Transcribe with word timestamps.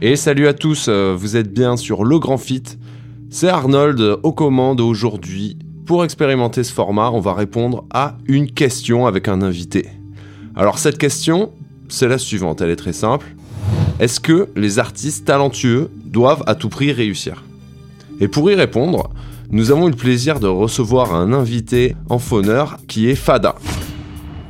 Et 0.00 0.16
salut 0.16 0.48
à 0.48 0.52
tous, 0.52 0.86
euh, 0.88 1.14
vous 1.16 1.36
êtes 1.36 1.52
bien 1.52 1.76
sur 1.76 2.04
Le 2.04 2.18
Grand 2.18 2.36
Fit. 2.36 2.62
C'est 3.30 3.48
Arnold 3.48 4.18
aux 4.22 4.32
commandes 4.32 4.80
aujourd'hui. 4.80 5.56
Pour 5.86 6.04
expérimenter 6.04 6.62
ce 6.62 6.72
format, 6.72 7.10
on 7.10 7.20
va 7.20 7.34
répondre 7.34 7.84
à 7.92 8.16
une 8.26 8.50
question 8.50 9.06
avec 9.06 9.28
un 9.28 9.42
invité. 9.42 9.88
Alors 10.56 10.78
cette 10.78 10.98
question, 10.98 11.52
c'est 11.88 12.08
la 12.08 12.18
suivante, 12.18 12.60
elle 12.60 12.70
est 12.70 12.76
très 12.76 12.92
simple. 12.92 13.34
Est-ce 13.98 14.20
que 14.20 14.48
les 14.56 14.78
artistes 14.78 15.24
talentueux 15.24 15.90
doivent 16.04 16.44
à 16.46 16.54
tout 16.54 16.68
prix 16.68 16.92
réussir? 16.92 17.44
Et 18.20 18.28
pour 18.28 18.50
y 18.50 18.54
répondre, 18.54 19.10
nous 19.50 19.70
avons 19.70 19.88
eu 19.88 19.90
le 19.90 19.96
plaisir 19.96 20.40
de 20.40 20.46
recevoir 20.46 21.14
un 21.14 21.32
invité 21.32 21.96
en 22.08 22.18
fauneur 22.18 22.78
qui 22.88 23.08
est 23.08 23.14
Fada. 23.14 23.56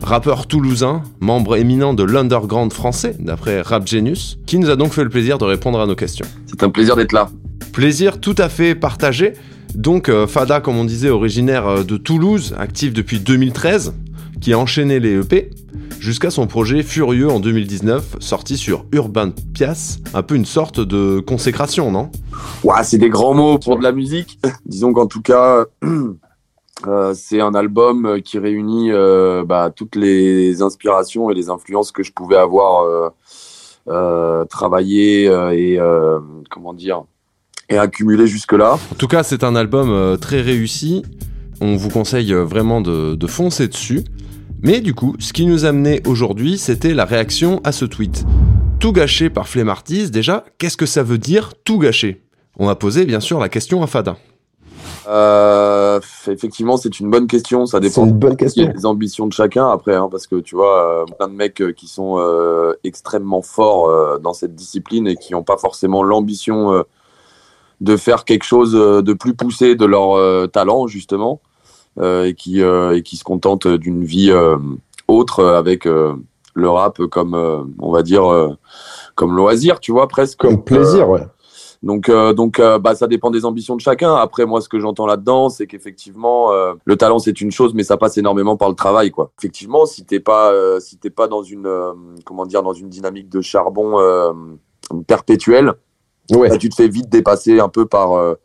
Rappeur 0.05 0.47
toulousain, 0.47 1.03
membre 1.21 1.57
éminent 1.57 1.95
de 1.95 2.03
l'underground 2.03 2.71
français, 2.75 3.17
d'après 3.19 3.63
Rap 3.63 3.89
Genius, 3.89 4.39
qui 4.45 4.59
nous 4.59 4.69
a 4.69 4.77
donc 4.77 4.93
fait 4.93 5.03
le 5.03 5.09
plaisir 5.09 5.39
de 5.39 5.47
répondre 5.47 5.81
à 5.81 5.87
nos 5.87 5.95
questions. 5.95 6.27
C'est 6.45 6.63
un 6.63 6.69
plaisir 6.69 6.95
d'être 6.95 7.13
là. 7.13 7.31
Plaisir 7.73 8.21
tout 8.21 8.35
à 8.37 8.51
fait 8.51 8.75
partagé. 8.75 9.33
Donc 9.75 10.11
euh, 10.11 10.27
Fada, 10.27 10.61
comme 10.61 10.77
on 10.77 10.85
disait, 10.85 11.09
originaire 11.09 11.67
euh, 11.67 11.85
de 11.85 11.97
Toulouse, 11.97 12.55
actif 12.59 12.93
depuis 12.93 13.19
2013, 13.19 13.95
qui 14.43 14.53
a 14.53 14.59
enchaîné 14.59 15.01
les 15.01 15.21
EP, 15.21 15.49
jusqu'à 16.01 16.31
son 16.31 16.47
projet 16.47 16.83
Furieux 16.83 17.31
en 17.31 17.41
2019, 17.41 18.17
sorti 18.21 18.59
sur 18.59 18.85
Urban 18.93 19.31
Pias, 19.55 20.01
un 20.13 20.23
peu 20.23 20.35
une 20.35 20.45
sorte 20.45 20.81
de 20.81 21.21
consécration, 21.21 21.91
non? 21.91 22.11
Ouais, 22.63 22.85
c'est 22.85 22.99
des 22.99 23.09
grands 23.09 23.33
mots 23.33 23.59
pour 23.59 23.79
de 23.79 23.83
la 23.83 23.93
musique. 23.93 24.39
Disons 24.67 24.93
qu'en 24.93 25.07
tout 25.07 25.23
cas, 25.23 25.65
euh, 26.87 27.15
c'est 27.15 27.41
un 27.41 27.55
album 27.55 28.21
qui 28.23 28.39
réunit 28.39 28.91
euh, 28.93 29.45
bah, 29.45 29.73
toutes 29.75 29.97
les 29.97 30.61
inspirations 30.61 31.31
et 31.31 31.35
les 31.35 31.49
influences 31.49 31.93
que 31.93 32.03
je 32.03 32.13
pouvais 32.13 32.37
avoir 32.37 32.85
euh, 32.85 33.09
euh 33.89 34.45
travaillé 34.47 35.25
et 35.53 35.79
comment 36.51 36.75
dire 36.75 37.05
et 37.71 37.79
accumulé 37.79 38.27
jusque-là. 38.27 38.79
En 38.93 38.95
tout 38.97 39.09
cas, 39.09 39.23
c'est 39.23 39.43
un 39.43 39.57
album 39.57 40.19
très 40.19 40.43
réussi. 40.43 41.03
On 41.63 41.77
vous 41.77 41.89
conseille 41.89 42.33
vraiment 42.33 42.83
de, 42.83 43.27
foncer 43.27 43.69
dessus. 43.69 44.05
Mais 44.63 44.81
du 44.81 44.95
coup, 44.95 45.15
ce 45.19 45.33
qui 45.33 45.47
nous 45.47 45.65
a 45.65 45.69
amené 45.69 46.03
aujourd'hui, 46.07 46.59
c'était 46.59 46.93
la 46.95 47.05
réaction 47.05 47.61
à 47.65 47.73
ce 47.73 47.85
tweet. 47.85 48.27
Tout 48.81 48.93
gâché 48.93 49.31
par 49.31 49.49
Flemmartis, 49.49 50.11
déjà, 50.11 50.45
qu'est-ce 50.59 50.77
que 50.77 50.87
ça 50.87 51.03
veut 51.03 51.19
dire 51.19 51.53
tout 51.65 51.79
gâché? 51.79 52.23
On 52.59 52.69
a 52.69 52.75
posé 52.75 53.07
bien 53.07 53.21
sûr 53.21 53.39
la 53.39 53.49
question 53.49 53.83
à 53.83 53.87
Fada. 53.87 54.17
Euh, 55.07 56.01
effectivement, 56.29 56.77
c'est 56.77 57.01
une 57.01 57.11
bonne 57.11 57.27
question. 57.27 57.67
Ça 57.67 57.81
dépend 57.81 58.07
des 58.07 58.87
ambitions 58.87 59.27
de 59.27 59.33
chacun 59.33 59.69
après, 59.69 59.95
hein, 59.95 60.09
parce 60.11 60.27
que 60.27 60.37
tu 60.37 60.55
vois, 60.55 61.03
euh, 61.03 61.05
plein 61.05 61.29
de 61.29 61.35
mecs 61.35 61.61
euh, 61.61 61.73
qui 61.73 61.87
sont 61.87 62.17
euh, 62.19 62.75
extrêmement 62.85 63.43
forts 63.43 63.89
euh, 63.89 64.19
dans 64.19 64.33
cette 64.33 64.55
discipline 64.55 65.07
et 65.07 65.17
qui 65.17 65.33
n'ont 65.33 65.43
pas 65.43 65.57
forcément 65.57 66.03
l'ambition 66.03 66.85
de 67.81 67.97
faire 67.97 68.25
quelque 68.25 68.45
chose 68.45 68.73
de 68.73 69.13
plus 69.13 69.35
poussé 69.35 69.75
de 69.75 69.85
leur 69.85 70.51
talent 70.51 70.87
justement. 70.87 71.41
Et 72.03 72.35
qui 72.37 72.61
et 72.61 73.03
qui 73.05 73.17
se 73.17 73.25
contente 73.25 73.69
d'une 73.69 74.05
vie 74.05 74.33
autre 75.07 75.45
avec 75.45 75.85
le 75.85 76.69
rap 76.69 76.99
comme 77.07 77.35
on 77.79 77.93
va 77.93 78.03
dire 78.03 78.57
comme 79.15 79.37
loisir, 79.37 79.81
tu 79.81 79.93
vois 79.93 80.09
presque. 80.09 80.39
Comme 80.39 80.65
plaisir, 80.65 81.09
ouais. 81.09 81.23
Donc, 81.85 82.09
euh, 82.09 82.33
donc 82.33 82.59
euh, 82.59 82.79
bah, 82.79 82.95
ça 82.95 83.07
dépend 83.07 83.31
des 83.31 83.45
ambitions 83.45 83.77
de 83.77 83.81
chacun. 83.81 84.15
Après, 84.15 84.47
moi, 84.47 84.63
ce 84.63 84.71
que 84.71 84.81
j'entends 84.81 85.07
là-dedans, 85.07 85.51
c'est 85.51 85.67
qu'effectivement, 85.67 86.51
euh, 86.51 86.73
le 86.87 86.97
talent, 86.97 87.19
c'est 87.19 87.43
une 87.43 87.51
chose, 87.51 87.75
mais 87.75 87.85
ça 87.85 87.99
passe 87.99 88.17
énormément 88.17 88.57
par 88.57 88.71
le 88.71 88.75
travail, 88.75 89.11
quoi. 89.11 89.31
Effectivement, 89.39 89.85
si 89.85 90.07
t'es 90.07 90.21
pas, 90.21 90.53
si 90.81 90.97
t'es 90.97 91.11
pas 91.11 91.29
dans 91.29 91.43
une, 91.43 91.69
comment 92.25 92.47
dire, 92.47 92.63
dans 92.63 92.73
une 92.73 92.89
dynamique 92.89 93.29
de 93.29 93.43
charbon 93.43 93.99
perpétuelle, 95.07 95.75
ouais. 96.33 96.49
bah, 96.49 96.57
tu 96.57 96.71
te 96.71 96.75
fais 96.75 96.89
vite 96.89 97.11
dépasser 97.11 97.61
un 97.61 97.69
peu 97.69 97.85
par 97.85 98.37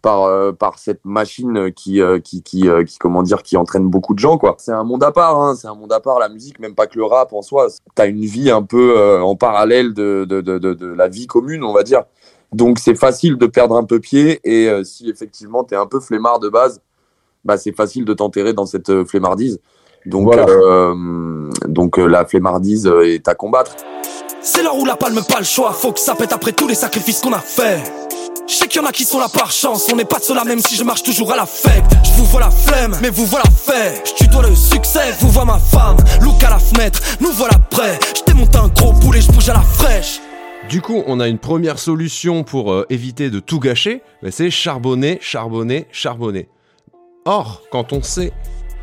par 0.00 0.24
euh, 0.24 0.52
par 0.52 0.78
cette 0.78 1.04
machine 1.04 1.72
qui 1.72 2.00
euh, 2.00 2.18
qui 2.18 2.42
qui, 2.42 2.68
euh, 2.68 2.84
qui 2.84 2.98
comment 2.98 3.22
dire 3.22 3.42
qui 3.42 3.56
entraîne 3.56 3.88
beaucoup 3.88 4.14
de 4.14 4.18
gens 4.18 4.38
quoi. 4.38 4.56
C'est 4.58 4.72
un 4.72 4.84
monde 4.84 5.04
à 5.04 5.12
part 5.12 5.40
hein, 5.40 5.54
c'est 5.54 5.68
un 5.68 5.74
monde 5.74 5.92
à 5.92 6.00
part 6.00 6.18
la 6.18 6.28
musique 6.28 6.58
même 6.58 6.74
pas 6.74 6.86
que 6.86 6.98
le 6.98 7.04
rap 7.04 7.32
en 7.32 7.42
soi. 7.42 7.68
Tu 7.96 8.02
as 8.02 8.06
une 8.06 8.24
vie 8.24 8.50
un 8.50 8.62
peu 8.62 9.20
en 9.20 9.36
parallèle 9.36 9.94
de 9.94 10.24
de, 10.28 10.40
de 10.40 10.58
de 10.58 10.86
la 10.86 11.08
vie 11.08 11.26
commune, 11.26 11.64
on 11.64 11.72
va 11.72 11.82
dire. 11.82 12.04
Donc 12.52 12.78
c'est 12.78 12.94
facile 12.94 13.36
de 13.36 13.46
perdre 13.46 13.76
un 13.76 13.84
peu 13.84 14.00
pied 14.00 14.40
et 14.44 14.70
si 14.84 15.08
effectivement 15.08 15.64
tu 15.64 15.74
es 15.74 15.76
un 15.76 15.86
peu 15.86 16.00
flemmard 16.00 16.40
de 16.40 16.48
base, 16.48 16.80
bah 17.44 17.56
c'est 17.56 17.74
facile 17.74 18.04
de 18.04 18.12
t'enterrer 18.12 18.52
dans 18.52 18.66
cette 18.66 19.04
flemmardise. 19.04 19.60
Donc 20.06 20.24
voilà. 20.24 20.46
donc 21.66 21.96
la 21.98 22.24
flemmardise 22.24 22.90
est 23.04 23.28
à 23.28 23.34
combattre. 23.34 23.76
C'est 24.42 24.62
l'heure 24.62 24.76
où 24.76 24.84
la 24.84 24.96
palme 24.96 25.22
pas 25.28 25.38
le 25.38 25.44
choix, 25.44 25.72
faut 25.72 25.92
que 25.92 26.00
ça 26.00 26.14
pète 26.14 26.32
après 26.32 26.52
tous 26.52 26.66
les 26.66 26.74
sacrifices 26.74 27.20
qu'on 27.20 27.32
a 27.32 27.38
fait. 27.38 27.78
Je 28.48 28.54
sais 28.54 28.66
qu'il 28.66 28.80
y 28.80 28.84
en 28.84 28.88
a 28.88 28.90
qui 28.90 29.04
sont 29.04 29.20
là 29.20 29.28
par 29.28 29.52
chance, 29.52 29.86
on 29.92 29.96
n'est 29.96 30.04
pas 30.04 30.18
de 30.18 30.24
cela 30.24 30.42
même 30.44 30.58
si 30.58 30.74
je 30.74 30.82
marche 30.82 31.04
toujours 31.04 31.32
à 31.32 31.36
la 31.36 31.46
fête. 31.46 31.84
Je 32.02 32.10
vous 32.18 32.24
vois 32.24 32.40
la 32.40 32.50
flemme, 32.50 32.96
mais 33.00 33.10
vous 33.10 33.26
voilà 33.26 33.44
fait. 33.44 34.02
Je 34.04 34.24
tutoie 34.24 34.42
le 34.42 34.56
succès, 34.56 35.12
vous 35.20 35.28
vois 35.28 35.44
ma 35.44 35.58
femme. 35.58 35.98
Look 36.22 36.42
à 36.42 36.50
la 36.50 36.58
fenêtre, 36.58 37.00
nous 37.20 37.30
voilà 37.30 37.58
prêts. 37.70 37.98
Je 38.16 38.32
démonte 38.32 38.56
un 38.56 38.68
gros 38.68 38.92
poulet, 38.92 39.20
je 39.20 39.30
bouge 39.30 39.50
à 39.50 39.54
la 39.54 39.60
fraîche. 39.60 40.20
Du 40.70 40.82
coup, 40.82 41.02
on 41.08 41.18
a 41.18 41.26
une 41.26 41.40
première 41.40 41.80
solution 41.80 42.44
pour 42.44 42.72
euh, 42.72 42.86
éviter 42.90 43.28
de 43.28 43.40
tout 43.40 43.58
gâcher, 43.58 44.02
c'est 44.30 44.52
charbonner, 44.52 45.18
charbonner, 45.20 45.88
charbonner. 45.90 46.48
Or, 47.24 47.62
quand 47.72 47.92
on 47.92 48.04
sait 48.04 48.32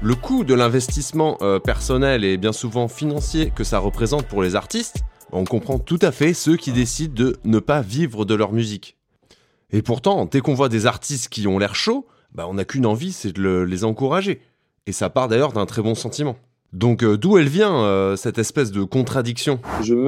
le 0.02 0.14
coût 0.14 0.44
de 0.44 0.54
l'investissement 0.54 1.38
euh, 1.42 1.60
personnel 1.60 2.26
et 2.26 2.36
bien 2.36 2.52
souvent 2.52 2.90
financier 2.90 3.54
que 3.56 3.64
ça 3.64 3.80
représente 3.80 4.28
pour 4.28 4.44
les 4.44 4.58
artistes, 4.58 4.98
on 5.32 5.46
comprend 5.46 5.80
tout 5.80 6.00
à 6.02 6.12
fait 6.12 6.34
ceux 6.34 6.58
qui 6.58 6.74
décident 6.74 7.14
de 7.14 7.38
ne 7.46 7.60
pas 7.60 7.80
vivre 7.80 8.26
de 8.26 8.36
leur 8.36 8.52
musique. 8.52 8.98
Et 9.72 9.82
pourtant, 9.82 10.26
dès 10.26 10.42
qu'on 10.42 10.56
voit 10.56 10.68
des 10.68 10.88
artistes 10.88 11.30
qui 11.30 11.48
ont 11.48 11.58
l'air 11.58 11.74
chauds, 11.74 12.06
bah 12.34 12.48
on 12.50 12.56
n'a 12.56 12.66
qu'une 12.66 12.86
envie, 12.86 13.14
c'est 13.14 13.32
de 13.32 13.62
les 13.62 13.86
encourager. 13.86 14.42
Et 14.88 14.92
ça 14.92 15.10
part 15.10 15.30
d'ailleurs 15.30 15.54
d'un 15.54 15.66
très 15.66 15.82
bon 15.82 15.96
sentiment. 15.96 16.36
Donc 16.74 17.04
euh, 17.04 17.18
d'où 17.18 17.38
elle 17.38 17.48
vient 17.48 17.76
euh, 17.84 18.16
cette 18.16 18.38
espèce 18.38 18.72
de 18.72 18.84
contradiction 18.84 19.60
Je 19.82 19.96
veux 19.96 20.02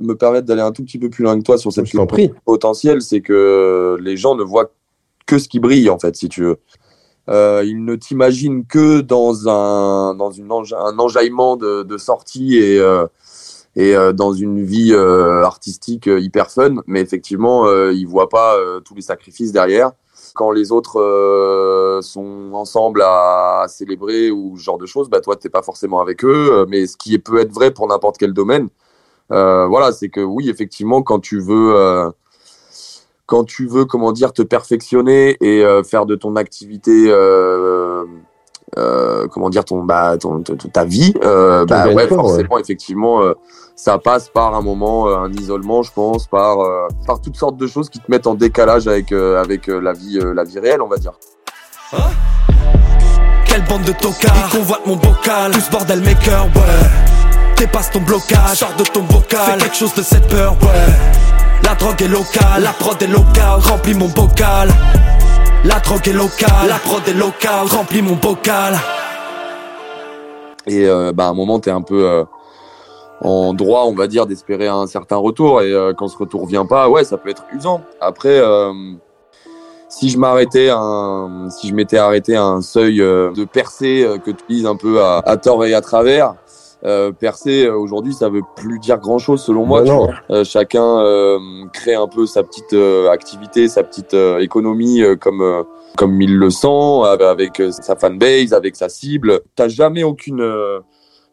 me 0.00 0.14
permettre 0.14 0.46
d'aller 0.46 0.62
un 0.62 0.72
tout 0.72 0.84
petit 0.84 0.98
peu 0.98 1.10
plus 1.10 1.24
loin 1.24 1.36
que 1.38 1.42
toi 1.42 1.58
sur 1.58 1.72
cette 1.72 1.90
potentielle, 2.44 3.02
c'est 3.02 3.20
que 3.20 3.96
les 4.00 4.16
gens 4.16 4.36
ne 4.36 4.44
voient 4.44 4.70
que 5.26 5.38
ce 5.38 5.48
qui 5.48 5.58
brille 5.58 5.90
en 5.90 5.98
fait, 5.98 6.16
si 6.16 6.28
tu 6.28 6.42
veux. 6.42 6.58
Euh, 7.28 7.64
ils 7.66 7.84
ne 7.84 7.96
t'imaginent 7.96 8.64
que 8.66 9.00
dans 9.00 9.48
un 9.48 10.14
dans 10.14 10.30
une 10.30 10.50
un 10.50 10.98
enjaillement 10.98 11.56
de, 11.56 11.82
de 11.82 11.98
sorties 11.98 12.56
et 12.56 12.78
euh, 12.78 13.06
et 13.74 13.94
euh, 13.96 14.12
dans 14.12 14.32
une 14.32 14.64
vie 14.64 14.92
euh, 14.92 15.42
artistique 15.42 16.06
hyper 16.06 16.50
fun, 16.50 16.76
mais 16.86 17.00
effectivement, 17.00 17.68
ils 17.90 18.06
voient 18.06 18.28
pas 18.28 18.56
tous 18.84 18.94
les 18.94 19.02
sacrifices 19.02 19.52
derrière. 19.52 19.92
Quand 20.36 20.50
les 20.50 20.70
autres 20.70 22.00
sont 22.02 22.50
ensemble 22.52 23.02
à, 23.02 23.64
célébrer 23.68 24.30
ou 24.30 24.56
ce 24.56 24.62
genre 24.62 24.78
de 24.78 24.86
choses, 24.86 25.08
bah 25.08 25.20
toi 25.20 25.34
t'es 25.36 25.48
pas 25.48 25.62
forcément 25.62 26.00
avec 26.00 26.24
eux, 26.24 26.66
mais 26.68 26.86
ce 26.86 26.96
qui 26.96 27.18
peut 27.18 27.40
être 27.40 27.52
vrai 27.52 27.70
pour 27.72 27.88
n'importe 27.88 28.18
quel 28.18 28.32
domaine, 28.32 28.68
voilà, 29.30 29.92
c'est 29.92 30.10
que 30.10 30.20
oui, 30.20 30.50
effectivement, 30.50 31.02
quand 31.02 31.20
tu 31.20 31.40
veux 31.40 32.12
quand 33.26 33.44
tu 33.44 33.66
veux, 33.66 33.84
comment 33.86 34.12
dire, 34.12 34.32
te 34.32 34.42
perfectionner 34.42 35.36
et 35.40 35.64
faire 35.84 36.06
de 36.06 36.14
ton 36.14 36.36
activité 36.36 37.10
euh, 38.76 39.28
comment 39.28 39.48
dire 39.48 39.64
ton 39.64 39.84
bah 39.84 40.16
ton, 40.18 40.42
ta 40.42 40.84
vie 40.84 41.14
euh, 41.22 41.64
bah 41.66 41.88
ouais 41.88 42.08
forcément 42.08 42.58
effectivement 42.58 43.22
euh, 43.22 43.34
ça 43.76 43.98
passe 43.98 44.28
par 44.28 44.54
un 44.54 44.60
moment 44.60 45.06
un 45.08 45.32
isolement 45.32 45.82
je 45.84 45.92
pense 45.92 46.26
par 46.26 46.58
par 47.06 47.20
toutes 47.20 47.36
sortes 47.36 47.56
de 47.56 47.66
choses 47.66 47.88
qui 47.88 48.00
te 48.00 48.10
mettent 48.10 48.26
en 48.26 48.34
décalage 48.34 48.88
avec 48.88 49.12
avec 49.12 49.68
la 49.68 49.92
vie 49.92 50.18
la 50.34 50.44
vie 50.44 50.58
réelle 50.58 50.82
on 50.82 50.88
va 50.88 50.96
dire. 50.96 51.12
Hein 51.92 51.98
quelle 53.56 53.64
bande 53.64 53.84
de 53.84 53.92
tocards. 53.92 54.34
Ils 54.52 54.58
convoitent 54.58 54.86
mon 54.86 54.96
bocal. 54.96 55.52
Tous 55.52 55.70
bordel 55.70 56.00
maker 56.02 56.44
ouais. 56.44 57.56
Dépasse 57.56 57.90
ton 57.90 58.00
blocage. 58.00 58.56
Sors 58.56 58.74
de 58.76 58.84
ton 58.84 59.02
bocal. 59.02 59.40
Fais 59.40 59.58
quelque 59.58 59.76
chose 59.76 59.94
de 59.94 60.02
cette 60.02 60.28
peur 60.28 60.52
ouais. 60.62 60.92
La 61.62 61.74
drogue 61.74 62.02
est 62.02 62.08
locale. 62.08 62.62
La 62.62 62.72
prod 62.72 63.00
est 63.02 63.06
locale. 63.06 63.60
Remplis 63.60 63.94
mon 63.94 64.08
bocal 64.08 64.68
la 65.64 65.80
drogue 65.80 66.08
est 66.08 66.12
locale, 66.12 66.68
la 66.68 66.76
prod 66.76 67.02
est 67.08 67.14
locale, 67.14 67.66
remplis 67.66 68.02
mon 68.02 68.14
bocal. 68.14 68.74
Et 70.66 70.86
euh, 70.86 71.12
bah, 71.12 71.26
à 71.26 71.28
un 71.28 71.34
moment, 71.34 71.58
t'es 71.60 71.70
un 71.70 71.82
peu 71.82 72.08
euh, 72.08 72.24
en 73.20 73.54
droit, 73.54 73.84
on 73.84 73.94
va 73.94 74.06
dire, 74.06 74.26
d'espérer 74.26 74.68
un 74.68 74.86
certain 74.86 75.16
retour. 75.16 75.62
Et 75.62 75.72
euh, 75.72 75.92
quand 75.96 76.08
ce 76.08 76.18
retour 76.18 76.46
vient 76.46 76.66
pas, 76.66 76.88
ouais, 76.88 77.04
ça 77.04 77.16
peut 77.16 77.30
être 77.30 77.44
usant. 77.54 77.82
Après, 78.00 78.40
si 79.88 80.10
je 80.10 80.18
m'arrêtais, 80.18 80.70
si 81.50 81.68
je 81.68 81.74
m'étais 81.74 81.98
arrêté 81.98 82.36
à 82.36 82.44
un 82.44 82.60
seuil 82.60 82.98
de 82.98 83.44
percée 83.44 84.06
que 84.24 84.30
tu 84.32 84.44
lises 84.48 84.66
un 84.66 84.76
peu 84.76 85.02
à, 85.02 85.18
à 85.18 85.36
tort 85.36 85.64
et 85.64 85.74
à 85.74 85.80
travers, 85.80 86.34
euh, 86.86 87.10
percer 87.10 87.66
euh, 87.66 87.76
aujourd'hui 87.76 88.14
ça 88.14 88.28
veut 88.28 88.42
plus 88.54 88.78
dire 88.78 88.98
grand 88.98 89.18
chose 89.18 89.42
selon 89.42 89.66
moi 89.66 89.82
euh, 90.30 90.44
chacun 90.44 91.02
crée 91.72 91.94
un 91.94 92.06
peu 92.06 92.26
sa 92.26 92.42
petite 92.42 92.74
activité 93.10 93.68
sa 93.68 93.82
petite 93.82 94.14
économie 94.40 95.02
comme 95.20 95.64
comme 95.96 96.20
il 96.22 96.36
le 96.36 96.50
sent 96.50 97.02
avec 97.20 97.62
sa 97.70 97.96
fanbase 97.96 98.52
avec 98.52 98.76
sa 98.76 98.88
cible 98.88 99.40
t'as 99.54 99.68
jamais 99.68 100.04
aucune 100.04 100.44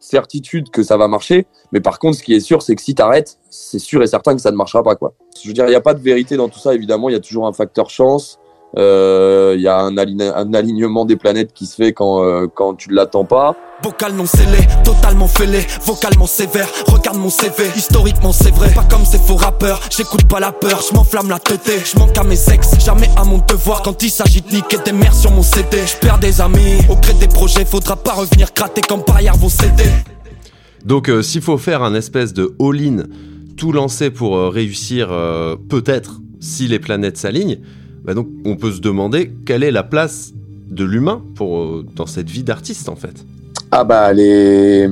certitude 0.00 0.70
que 0.70 0.82
ça 0.82 0.98
va 0.98 1.08
marcher. 1.08 1.46
Mais 1.72 1.80
par 1.80 1.98
contre, 1.98 2.18
ce 2.18 2.22
qui 2.22 2.34
est 2.34 2.40
sûr, 2.40 2.60
c'est 2.60 2.74
que 2.74 2.82
si 2.82 2.94
tu 2.94 3.00
arrêtes, 3.00 3.38
c'est 3.48 3.78
sûr 3.78 4.02
et 4.02 4.06
certain 4.06 4.34
que 4.34 4.40
ça 4.40 4.50
ne 4.50 4.56
marchera 4.56 4.82
pas. 4.82 4.96
Quoi. 4.96 5.14
Je 5.42 5.48
veux 5.48 5.54
dire, 5.54 5.64
il 5.64 5.70
n'y 5.70 5.76
a 5.76 5.80
pas 5.80 5.94
de 5.94 6.00
vérité 6.00 6.36
dans 6.36 6.50
tout 6.50 6.58
ça, 6.58 6.74
évidemment. 6.74 7.08
Il 7.08 7.12
y 7.12 7.16
a 7.16 7.20
toujours 7.20 7.46
un 7.46 7.54
facteur 7.54 7.88
chance. 7.88 8.38
Euh, 8.76 9.54
il 9.56 9.62
y 9.62 9.68
a 9.68 9.78
un, 9.78 9.96
alignement 9.96 11.04
des 11.04 11.16
planètes 11.16 11.52
qui 11.52 11.66
se 11.66 11.76
fait 11.76 11.92
quand, 11.92 12.24
euh, 12.24 12.48
quand 12.52 12.74
tu 12.74 12.90
ne 12.90 12.94
l'attends 12.94 13.24
pas. 13.24 13.56
Vocal 13.82 14.14
non 14.14 14.26
scellé, 14.26 14.58
totalement 14.84 15.28
fêlé, 15.28 15.66
vocalement 15.84 16.26
sévère. 16.26 16.68
Regarde 16.86 17.18
mon 17.18 17.30
CV, 17.30 17.64
historiquement 17.76 18.32
c'est 18.32 18.54
vrai. 18.54 18.72
Pas 18.74 18.84
comme 18.84 19.04
ces 19.04 19.18
faux 19.18 19.36
rappeurs, 19.36 19.80
j'écoute 19.90 20.24
pas 20.26 20.40
la 20.40 20.52
peur, 20.52 20.80
je 20.88 20.94
m'enflamme 20.94 21.28
la 21.28 21.38
tête. 21.38 21.60
Je 21.84 21.98
manque 21.98 22.16
à 22.16 22.24
mes 22.24 22.38
ex, 22.50 22.78
jamais 22.84 23.10
à 23.16 23.24
mon 23.24 23.38
devoir. 23.38 23.82
Quand 23.82 24.02
il 24.02 24.10
s'agit 24.10 24.40
de 24.40 24.54
niquer 24.54 24.78
des 24.84 24.92
mères 24.92 25.14
sur 25.14 25.30
mon 25.30 25.42
CD, 25.42 25.78
je 25.86 25.96
perds 25.96 26.18
des 26.18 26.40
amis. 26.40 26.78
Au 26.88 26.96
gré 26.96 27.14
des 27.14 27.28
projets, 27.28 27.64
faudra 27.64 27.96
pas 27.96 28.12
revenir 28.12 28.48
gratter 28.54 28.80
comme 28.80 29.04
par 29.04 29.20
vos 29.36 29.50
CD. 29.50 29.84
Donc 30.84 31.08
euh, 31.08 31.22
s'il 31.22 31.42
faut 31.42 31.58
faire 31.58 31.82
un 31.82 31.94
espèce 31.94 32.32
de 32.32 32.54
all-in, 32.60 33.04
tout 33.56 33.72
lancer 33.72 34.10
pour 34.10 34.38
réussir, 34.52 35.08
peut-être 35.68 36.20
si 36.40 36.68
les 36.68 36.78
planètes 36.78 37.16
s'alignent 37.16 37.60
bah 38.04 38.12
donc 38.12 38.28
on 38.44 38.56
peut 38.56 38.70
se 38.70 38.80
demander 38.80 39.32
quelle 39.46 39.62
est 39.62 39.70
la 39.70 39.82
place 39.82 40.34
de 40.68 40.84
l'humain 40.84 41.22
euh, 41.40 41.82
dans 41.96 42.06
cette 42.06 42.30
vie 42.30 42.44
d'artiste 42.44 42.88
en 42.88 42.96
fait. 42.96 43.24
Ah 43.76 43.82
bah 43.82 44.10
elle 44.12 44.20
est 44.20 44.88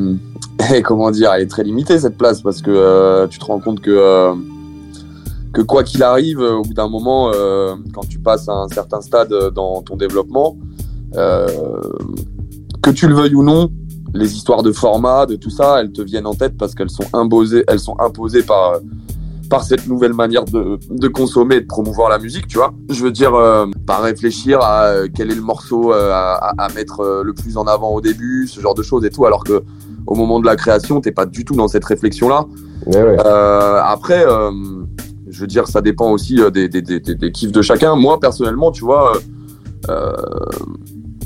comment 0.82 1.12
dire, 1.12 1.32
elle 1.32 1.42
est 1.42 1.46
très 1.46 1.62
limitée 1.62 2.00
cette 2.00 2.18
place 2.18 2.42
parce 2.42 2.60
que 2.62 2.72
euh, 2.72 3.28
tu 3.28 3.38
te 3.38 3.44
rends 3.44 3.60
compte 3.60 3.80
que 3.80 3.92
euh, 3.92 4.34
que 5.52 5.62
quoi 5.62 5.84
qu'il 5.84 6.02
arrive, 6.02 6.40
au 6.40 6.62
bout 6.62 6.74
d'un 6.74 6.88
moment, 6.88 7.30
quand 7.94 8.08
tu 8.08 8.18
passes 8.18 8.48
à 8.48 8.54
un 8.54 8.66
certain 8.68 9.00
stade 9.00 9.32
dans 9.54 9.82
ton 9.82 9.96
développement, 9.96 10.56
que 11.12 12.90
tu 12.90 13.06
le 13.06 13.14
veuilles 13.14 13.36
ou 13.36 13.44
non, 13.44 13.70
les 14.14 14.34
histoires 14.34 14.64
de 14.64 14.72
format, 14.72 15.26
de 15.26 15.36
tout 15.36 15.50
ça, 15.50 15.80
elles 15.80 15.92
te 15.92 16.02
viennent 16.02 16.26
en 16.26 16.34
tête 16.34 16.56
parce 16.58 16.74
qu'elles 16.74 16.90
sont 16.90 17.04
sont 17.04 17.96
imposées 18.00 18.42
par 18.42 18.80
par 19.52 19.64
cette 19.64 19.86
nouvelle 19.86 20.14
manière 20.14 20.46
de, 20.46 20.78
de, 20.88 21.08
consommer 21.08 21.56
et 21.56 21.60
de 21.60 21.66
promouvoir 21.66 22.08
la 22.08 22.18
musique, 22.18 22.46
tu 22.46 22.56
vois. 22.56 22.72
Je 22.88 23.04
veux 23.04 23.10
dire, 23.10 23.34
euh, 23.34 23.66
pas 23.86 23.98
réfléchir 23.98 24.60
à 24.62 24.84
euh, 24.84 25.08
quel 25.14 25.30
est 25.30 25.34
le 25.34 25.42
morceau 25.42 25.92
euh, 25.92 26.10
à, 26.10 26.54
à, 26.56 26.72
mettre 26.72 27.00
euh, 27.00 27.22
le 27.22 27.34
plus 27.34 27.58
en 27.58 27.66
avant 27.66 27.90
au 27.90 28.00
début, 28.00 28.48
ce 28.48 28.62
genre 28.62 28.72
de 28.72 28.82
choses 28.82 29.04
et 29.04 29.10
tout, 29.10 29.26
alors 29.26 29.44
que 29.44 29.62
au 30.06 30.14
moment 30.14 30.40
de 30.40 30.46
la 30.46 30.56
création, 30.56 31.02
t'es 31.02 31.12
pas 31.12 31.26
du 31.26 31.44
tout 31.44 31.54
dans 31.54 31.68
cette 31.68 31.84
réflexion-là. 31.84 32.46
Ouais, 32.86 33.18
après, 33.18 34.24
je 35.28 35.40
veux 35.42 35.46
dire, 35.46 35.68
ça 35.68 35.82
dépend 35.82 36.10
aussi 36.10 36.40
des, 36.50 36.70
des, 36.70 36.80
des, 36.80 37.00
des, 37.00 37.30
kiffs 37.30 37.52
de 37.52 37.60
chacun. 37.60 37.94
Moi, 37.94 38.18
personnellement, 38.18 38.72
tu 38.72 38.84
vois, 38.84 39.12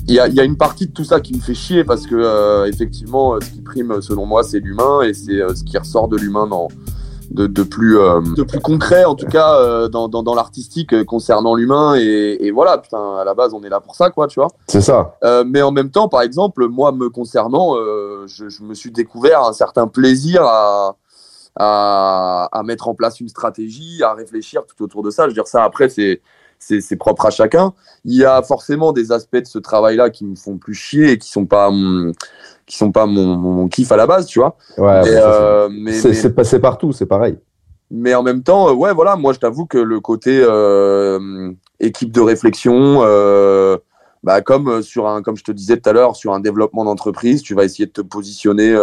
il 0.08 0.14
y 0.14 0.19
a, 0.19 0.26
y 0.26 0.40
a, 0.40 0.44
une 0.44 0.56
partie 0.56 0.88
de 0.88 0.93
tout 0.93 1.05
ça 1.05 1.20
qui 1.20 1.32
me 1.32 1.40
fait 1.40 1.55
chier 1.55 1.84
parce 1.84 2.08
que 2.08 2.67
effectivement, 2.67 3.40
ce 3.40 3.50
qui 3.50 3.62
prime, 3.62 4.02
selon 4.02 4.26
moi, 4.26 4.43
c'est 4.43 4.58
l'humain 4.58 5.02
et 5.02 5.14
c'est 5.14 5.38
ce 5.55 5.62
qui 5.62 5.79
ressort 5.79 6.08
de 6.08 6.17
l'humain 6.17 6.49
dans 6.49 6.69
de, 7.36 7.46
de 7.46 7.62
plus 7.62 7.98
euh, 7.98 8.20
de 8.34 8.42
plus 8.42 8.60
concret 8.60 9.04
en 9.04 9.14
tout 9.14 9.26
cas 9.26 9.60
euh, 9.60 9.88
dans, 9.88 10.08
dans, 10.08 10.22
dans 10.22 10.34
l'artistique 10.34 10.94
euh, 10.94 11.04
concernant 11.04 11.54
l'humain 11.54 11.94
et, 11.94 12.38
et, 12.40 12.50
voilà 12.50 12.78
putain 12.78 13.18
à 13.18 13.24
la 13.24 13.34
base 13.34 13.52
on 13.52 13.62
est 13.62 13.68
là 13.68 13.78
pour 13.80 13.94
ça 13.94 14.10
quoi 14.10 14.26
tu 14.26 14.40
vois. 14.40 14.48
C'est 14.66 14.80
ça. 14.80 15.16
Mais 15.46 15.62
en 15.62 15.70
même 15.70 15.90
temps 15.90 16.08
par 16.08 16.22
exemple 16.22 16.66
moi 16.66 16.92
me 16.92 17.10
concernant 17.10 17.74
je, 18.26 18.48
je, 18.48 18.62
me 18.62 18.74
suis 18.74 18.90
découvert 18.90 19.42
un 19.42 19.52
certain 19.52 19.86
plaisir 19.86 20.42
à, 20.42 20.96
à, 21.56 22.48
à 22.50 22.62
mettre 22.62 22.88
en 22.88 22.94
place 22.94 23.20
une 23.20 23.28
stratégie 23.28 24.02
à 24.02 24.14
réfléchir 24.14 24.62
tout 24.66 24.82
autour 24.82 25.02
de 25.02 25.10
ça. 25.10 25.24
Je 25.24 25.28
veux 25.28 25.34
dire 25.34 25.46
ça 25.46 25.62
après 25.62 25.88
c'est 25.90 26.22
c'est 26.58 26.97
propre 26.97 27.26
à 27.26 27.31
chacun. 27.31 27.73
Il 28.05 28.14
y 28.14 28.25
a 28.25 28.43
forcément 28.43 28.93
des 28.93 29.12
aspects 29.12 29.37
de 29.37 29.47
ce 29.47 29.58
travail-là 29.58 30.11
qui 30.11 30.25
me 30.25 30.37
font 30.37 30.58
plus 30.58 30.75
chier 30.75 31.12
et 31.12 31.19
qui 31.19 31.31
sont 31.31 31.47
pas 31.47 31.70
qui 32.67 32.76
sont 32.76 32.91
pas 32.91 33.06
mon, 33.06 33.37
mon, 33.37 33.69
kiff 33.69 33.93
à 33.93 33.97
la 33.97 34.06
base, 34.06 34.26
tu 34.26 34.41
vois. 34.41 34.56
Ouais, 34.76 35.03
euh, 35.06 35.69
c'est 35.93 36.35
passé 36.35 36.58
partout, 36.58 36.93
c'est 36.93 37.06
pareil. 37.06 37.38
Mais 37.91 38.14
en 38.14 38.23
même 38.23 38.43
temps, 38.43 38.69
euh, 38.69 38.73
ouais, 38.73 38.93
voilà, 38.93 39.17
moi 39.17 39.32
je 39.32 39.38
t'avoue 39.38 39.67
que 39.67 39.79
le 39.79 40.00
côté 40.00 40.41
euh, 40.43 41.53
équipe 41.79 42.11
de 42.11 42.20
réflexion, 42.20 43.00
euh, 43.03 43.76
bah, 44.25 44.41
comme 44.41 44.82
sur 44.82 45.06
un, 45.06 45.23
comme 45.23 45.37
je 45.37 45.44
te 45.44 45.53
disais 45.53 45.76
tout 45.76 45.88
à 45.88 45.93
l'heure, 45.93 46.17
sur 46.17 46.32
un 46.32 46.41
développement 46.41 46.85
d'entreprise, 46.85 47.43
tu 47.43 47.55
vas 47.55 47.64
essayer 47.64 47.87
de 47.87 47.93
te 47.93 48.00
positionner 48.00 48.76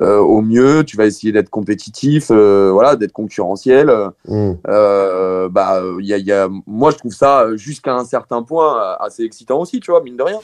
euh, 0.00 0.10
euh, 0.10 0.18
au 0.18 0.40
mieux, 0.40 0.84
tu 0.84 0.96
vas 0.96 1.06
essayer 1.06 1.32
d'être 1.32 1.50
compétitif, 1.50 2.30
voilà, 2.30 2.96
d'être 2.96 3.12
concurrentiel. 3.12 3.92
Mm. 4.26 4.52
bah, 4.64 5.82
il 5.98 6.06
y 6.06 6.14
a, 6.14 6.18
y 6.18 6.32
a, 6.32 6.48
moi 6.66 6.90
je 6.90 6.96
trouve 6.96 7.12
ça 7.12 7.56
jusqu'à 7.56 7.94
un 7.94 8.04
certain 8.04 8.42
point 8.42 8.96
assez 9.00 9.24
excitant 9.24 9.60
aussi, 9.60 9.80
tu 9.80 9.90
vois, 9.90 10.02
mine 10.02 10.16
de 10.16 10.22
rien. 10.22 10.38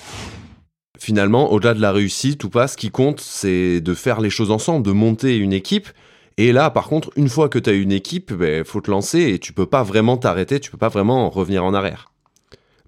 Finalement, 0.99 1.53
au-delà 1.53 1.75
de 1.75 1.81
la 1.81 1.93
réussite 1.93 2.43
ou 2.45 2.51
pas, 2.51 2.69
ce 2.69 2.77
qui 2.77 2.91
compte, 2.91 3.21
c'est 3.21 3.81
de 3.81 3.95
faire 3.95 4.21
les 4.21 4.31
choses 4.31 4.51
ensemble, 4.51 4.85
de 4.85 4.93
monter 4.93 5.37
une 5.37 5.53
équipe. 5.53 5.89
Et 6.39 6.53
là, 6.53 6.71
par 6.71 6.89
contre, 6.89 7.11
une 7.17 7.29
fois 7.29 7.49
que 7.49 7.59
tu 7.59 7.71
as 7.71 7.75
une 7.75 7.93
équipe, 7.93 8.31
il 8.31 8.37
ben, 8.37 8.65
faut 8.65 8.81
te 8.81 8.91
lancer 8.91 9.21
et 9.21 9.39
tu 9.39 9.53
peux 9.53 9.67
pas 9.67 9.83
vraiment 9.83 10.17
t'arrêter, 10.17 10.61
tu 10.61 10.71
peux 10.71 10.79
pas 10.79 10.89
vraiment 10.89 11.31
revenir 11.31 11.65
en 11.65 11.75
arrière. 11.75 12.11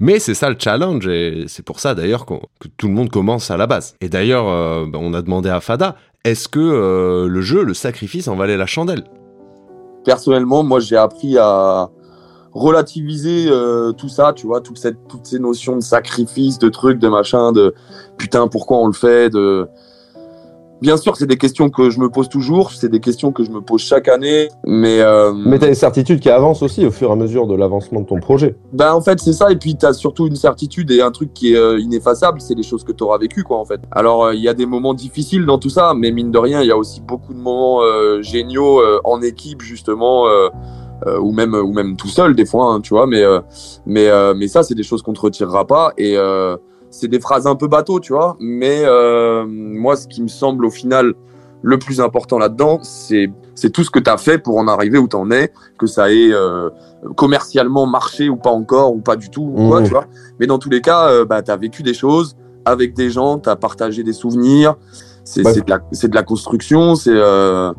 Mais 0.00 0.20
c'est 0.20 0.34
ça 0.34 0.48
le 0.48 0.56
challenge 0.58 1.08
et 1.08 1.44
c'est 1.48 1.64
pour 1.64 1.80
ça 1.80 1.94
d'ailleurs 1.94 2.24
que 2.24 2.68
tout 2.76 2.86
le 2.86 2.94
monde 2.94 3.10
commence 3.10 3.50
à 3.50 3.56
la 3.56 3.66
base. 3.66 3.96
Et 4.00 4.08
d'ailleurs, 4.08 4.48
euh, 4.48 4.86
ben, 4.86 4.98
on 5.02 5.12
a 5.12 5.22
demandé 5.22 5.48
à 5.48 5.60
Fada, 5.60 5.96
est-ce 6.24 6.48
que 6.48 6.58
euh, 6.58 7.28
le 7.28 7.40
jeu, 7.40 7.62
le 7.62 7.74
sacrifice 7.74 8.28
en 8.28 8.36
valait 8.36 8.56
la 8.56 8.66
chandelle? 8.66 9.04
Personnellement, 10.04 10.62
moi 10.62 10.80
j'ai 10.80 10.96
appris 10.96 11.36
à, 11.38 11.90
relativiser 12.52 13.46
euh, 13.48 13.92
tout 13.92 14.08
ça, 14.08 14.32
tu 14.32 14.46
vois, 14.46 14.60
toute 14.60 14.78
cette, 14.78 14.96
toutes 15.08 15.26
ces 15.26 15.38
notions 15.38 15.76
de 15.76 15.82
sacrifice, 15.82 16.58
de 16.58 16.68
trucs, 16.68 16.98
de 16.98 17.08
machin, 17.08 17.52
de 17.52 17.74
putain, 18.16 18.48
pourquoi 18.48 18.78
on 18.78 18.86
le 18.86 18.92
fait, 18.92 19.30
de 19.30 19.68
Bien 20.80 20.96
sûr, 20.96 21.16
c'est 21.16 21.26
des 21.26 21.36
questions 21.36 21.70
que 21.70 21.90
je 21.90 21.98
me 21.98 22.08
pose 22.08 22.28
toujours, 22.28 22.70
c'est 22.70 22.88
des 22.88 23.00
questions 23.00 23.32
que 23.32 23.42
je 23.42 23.50
me 23.50 23.60
pose 23.60 23.80
chaque 23.80 24.06
année, 24.06 24.48
mais... 24.64 25.00
Euh... 25.00 25.32
Mais 25.32 25.58
tu 25.58 25.64
as 25.64 25.68
une 25.68 25.74
certitude 25.74 26.20
qui 26.20 26.30
avance 26.30 26.62
aussi 26.62 26.86
au 26.86 26.92
fur 26.92 27.10
et 27.10 27.12
à 27.12 27.16
mesure 27.16 27.48
de 27.48 27.56
l'avancement 27.56 28.00
de 28.00 28.06
ton 28.06 28.20
projet. 28.20 28.54
Ben 28.72 28.92
en 28.92 29.00
fait, 29.00 29.18
c'est 29.18 29.32
ça, 29.32 29.50
et 29.50 29.56
puis 29.56 29.76
tu 29.76 29.84
as 29.86 29.92
surtout 29.92 30.28
une 30.28 30.36
certitude 30.36 30.92
et 30.92 31.02
un 31.02 31.10
truc 31.10 31.34
qui 31.34 31.54
est 31.54 31.56
euh, 31.56 31.80
ineffaçable, 31.80 32.40
c'est 32.40 32.54
les 32.54 32.62
choses 32.62 32.84
que 32.84 32.92
tu 32.92 33.02
auras 33.02 33.18
vécues, 33.18 33.42
quoi, 33.42 33.58
en 33.58 33.64
fait. 33.64 33.80
Alors, 33.90 34.26
euh, 34.26 34.34
il 34.34 34.40
y 34.40 34.48
a 34.48 34.54
des 34.54 34.66
moments 34.66 34.94
difficiles 34.94 35.46
dans 35.46 35.58
tout 35.58 35.70
ça, 35.70 35.94
mais 35.96 36.12
mine 36.12 36.30
de 36.30 36.38
rien, 36.38 36.62
il 36.62 36.68
y 36.68 36.72
a 36.72 36.76
aussi 36.76 37.00
beaucoup 37.00 37.34
de 37.34 37.38
moments 37.38 37.82
euh, 37.82 38.22
géniaux 38.22 38.80
en 39.04 39.20
équipe, 39.20 39.62
justement... 39.62 40.26
ou 41.20 41.30
même 41.30 41.54
ou 41.54 41.72
même 41.72 41.96
tout 41.96 42.08
seul 42.08 42.34
des 42.34 42.44
fois 42.44 42.72
hein, 42.72 42.80
tu 42.80 42.92
vois 42.92 43.06
mais 43.06 43.22
mais 43.86 44.08
mais 44.34 44.48
ça 44.48 44.64
c'est 44.64 44.74
des 44.74 44.82
choses 44.82 45.00
qu'on 45.00 45.12
te 45.12 45.20
retirera 45.20 45.64
pas 45.64 45.92
et 45.96 46.16
c'est 46.90 47.08
des 47.08 47.20
phrases 47.20 47.46
un 47.46 47.56
peu 47.56 47.68
bateau, 47.68 48.00
tu 48.00 48.12
vois. 48.12 48.36
Mais 48.40 48.82
euh, 48.84 49.44
moi, 49.46 49.96
ce 49.96 50.06
qui 50.06 50.22
me 50.22 50.28
semble 50.28 50.64
au 50.64 50.70
final 50.70 51.14
le 51.62 51.78
plus 51.78 52.00
important 52.00 52.38
là-dedans, 52.38 52.78
c'est 52.82 53.30
c'est 53.54 53.70
tout 53.70 53.82
ce 53.82 53.90
que 53.90 53.98
tu 53.98 54.08
as 54.08 54.16
fait 54.16 54.38
pour 54.38 54.56
en 54.58 54.68
arriver 54.68 54.98
où 54.98 55.08
tu 55.08 55.16
en 55.16 55.30
es, 55.32 55.52
que 55.78 55.86
ça 55.86 56.12
ait 56.12 56.32
euh, 56.32 56.70
commercialement 57.16 57.86
marché 57.86 58.28
ou 58.28 58.36
pas 58.36 58.50
encore, 58.50 58.94
ou 58.94 59.00
pas 59.00 59.16
du 59.16 59.30
tout, 59.30 59.52
ou 59.54 59.68
quoi, 59.68 59.80
mmh. 59.80 59.84
tu 59.84 59.90
vois. 59.90 60.04
Mais 60.38 60.46
dans 60.46 60.60
tous 60.60 60.70
les 60.70 60.80
cas, 60.80 61.08
euh, 61.08 61.24
bah, 61.24 61.42
tu 61.42 61.50
as 61.50 61.56
vécu 61.56 61.82
des 61.82 61.94
choses 61.94 62.36
avec 62.64 62.94
des 62.94 63.10
gens, 63.10 63.40
tu 63.40 63.48
as 63.48 63.56
partagé 63.56 64.04
des 64.04 64.12
souvenirs, 64.12 64.76
c'est 65.24 65.42
de, 65.42 65.68
la, 65.68 65.78
de 65.78 66.14
la 66.14 66.22
construction, 66.22 66.94
c'est... 66.94 67.10
Euh, 67.12 67.72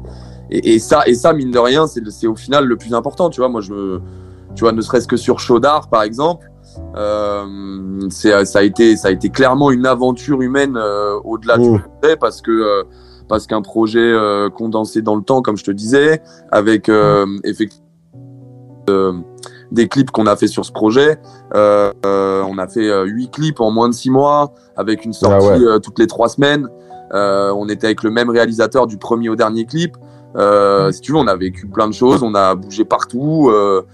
et, 0.51 0.73
et, 0.73 0.79
ça, 0.79 1.03
et 1.05 1.13
ça, 1.13 1.31
mine 1.31 1.51
de 1.51 1.59
rien, 1.59 1.85
c'est 1.87 2.27
au 2.27 2.35
final 2.35 2.65
le 2.65 2.75
plus 2.75 2.93
important, 2.93 3.29
tu 3.29 3.39
vois. 3.39 3.49
Moi, 3.49 3.61
je 3.61 3.99
Tu 4.55 4.61
vois, 4.61 4.71
ne 4.71 4.81
serait-ce 4.81 5.07
que 5.07 5.15
sur 5.15 5.39
Chaudard, 5.39 5.89
par 5.89 6.01
exemple, 6.03 6.49
euh, 6.95 7.45
c'est 8.09 8.45
ça 8.45 8.59
a 8.59 8.63
été 8.63 8.95
ça 8.95 9.09
a 9.09 9.11
été 9.11 9.29
clairement 9.29 9.71
une 9.71 9.85
aventure 9.85 10.41
humaine 10.41 10.75
euh, 10.75 11.19
au-delà 11.23 11.57
du 11.57 11.69
mmh. 11.69 11.79
projet 11.79 12.15
parce 12.17 12.41
que 12.41 12.51
euh, 12.51 12.83
parce 13.27 13.45
qu'un 13.45 13.61
projet 13.61 13.99
euh, 13.99 14.49
condensé 14.49 15.01
dans 15.01 15.15
le 15.15 15.21
temps 15.21 15.41
comme 15.41 15.55
je 15.55 15.63
te 15.63 15.71
disais 15.71 16.21
avec 16.51 16.87
mmh. 16.87 17.39
effectivement 17.43 17.85
des 19.71 19.87
clips 19.87 20.09
qu'on 20.09 20.25
a 20.25 20.35
fait 20.35 20.47
sur 20.47 20.65
ce 20.65 20.71
projet. 20.71 21.19
Euh, 21.53 21.93
euh, 22.03 22.43
on 22.47 22.57
a 22.57 22.67
fait 22.67 22.91
huit 23.05 23.29
clips 23.29 23.61
en 23.61 23.69
moins 23.69 23.87
de 23.87 23.93
six 23.93 24.09
mois, 24.09 24.55
avec 24.75 25.05
une 25.05 25.13
sortie 25.13 25.63
ah 25.71 25.79
toutes 25.79 25.99
les 25.99 26.07
trois 26.07 26.27
semaines. 26.27 26.67
Euh, 27.13 27.51
on 27.55 27.69
était 27.69 27.87
avec 27.87 28.03
le 28.03 28.11
même 28.11 28.29
réalisateur 28.29 28.87
du 28.87 28.97
premier 28.97 29.29
au 29.29 29.35
dernier 29.35 29.65
clip. 29.65 29.95
Euh, 30.35 30.91
si 30.91 31.01
tu 31.01 31.11
veux, 31.11 31.17
on 31.17 31.27
a 31.27 31.35
vécu 31.35 31.67
plein 31.67 31.87
de 31.87 31.93
choses, 31.93 32.21
on 32.23 32.35
a 32.35 32.55
bougé 32.55 32.85
partout. 32.85 33.49
Euh, 33.49 33.85